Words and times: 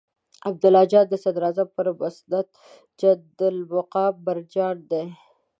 عبدالله 0.47 0.83
جان 0.91 1.05
د 1.09 1.15
صدراعظم 1.23 1.67
پر 1.75 1.87
مسند 1.99 2.47
جنت 2.99 3.39
المقام 3.51 4.13
براجمان 4.25 4.77
دی. 4.91 5.05